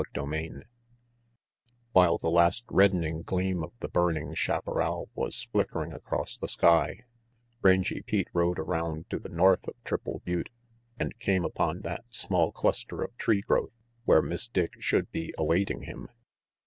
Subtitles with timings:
[0.03, 0.63] CHAPTER VII
[1.91, 7.03] WHILE the last reddening gleam of the burning chaparral was flickering across the sky,
[7.61, 10.49] Rangy Pete rode around to the north of Triple Butte
[10.97, 13.73] and came upon that small cluster of tree growth
[14.05, 16.09] where Miss Dick should be awaiting him.